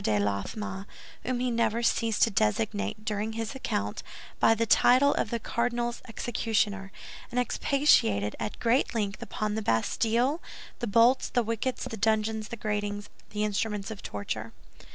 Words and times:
de 0.03 0.17
Laffemas, 0.17 0.87
whom 1.23 1.39
he 1.39 1.51
never 1.51 1.83
ceased 1.83 2.23
to 2.23 2.31
designate, 2.31 3.05
during 3.05 3.33
his 3.33 3.53
account, 3.53 4.01
by 4.39 4.55
the 4.55 4.65
title 4.65 5.13
of 5.13 5.29
the 5.29 5.37
"cardinal's 5.37 6.01
executioner," 6.07 6.91
and 7.29 7.39
expatiated 7.39 8.35
at 8.39 8.57
great 8.59 8.95
length 8.95 9.21
upon 9.21 9.53
the 9.53 9.61
Bastille, 9.61 10.41
the 10.79 10.87
bolts, 10.87 11.29
the 11.29 11.43
wickets, 11.43 11.83
the 11.83 11.97
dungeons, 11.97 12.47
the 12.47 12.57
gratings, 12.57 13.09
the 13.29 13.43
instruments 13.43 13.91
of 13.91 14.01
torture. 14.01 14.53